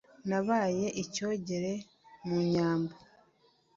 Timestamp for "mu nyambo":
2.27-2.95